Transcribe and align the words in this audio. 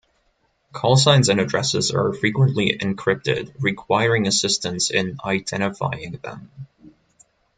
Callsigns 0.73 1.29
and 1.29 1.39
addresses 1.39 1.91
are 1.91 2.11
frequently 2.11 2.75
encrypted, 2.75 3.53
requiring 3.59 4.25
assistance 4.25 4.89
in 4.89 5.19
identifying 5.23 6.13
them. 6.13 6.49